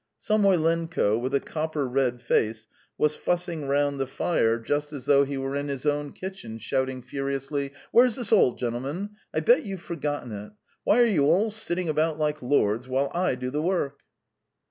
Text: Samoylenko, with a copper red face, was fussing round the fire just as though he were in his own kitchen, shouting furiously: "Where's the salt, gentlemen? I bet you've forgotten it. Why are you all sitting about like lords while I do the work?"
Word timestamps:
Samoylenko, 0.19 1.19
with 1.19 1.35
a 1.35 1.39
copper 1.39 1.87
red 1.87 2.23
face, 2.23 2.65
was 2.97 3.15
fussing 3.15 3.67
round 3.67 3.99
the 3.99 4.07
fire 4.07 4.57
just 4.57 4.91
as 4.91 5.05
though 5.05 5.23
he 5.25 5.37
were 5.37 5.55
in 5.55 5.67
his 5.67 5.85
own 5.85 6.11
kitchen, 6.11 6.57
shouting 6.57 7.03
furiously: 7.03 7.71
"Where's 7.91 8.15
the 8.15 8.23
salt, 8.25 8.57
gentlemen? 8.57 9.11
I 9.31 9.41
bet 9.41 9.63
you've 9.63 9.81
forgotten 9.83 10.31
it. 10.31 10.53
Why 10.83 10.99
are 11.01 11.05
you 11.05 11.25
all 11.25 11.51
sitting 11.51 11.87
about 11.87 12.17
like 12.17 12.41
lords 12.41 12.87
while 12.87 13.11
I 13.13 13.35
do 13.35 13.51
the 13.51 13.61
work?" 13.61 13.99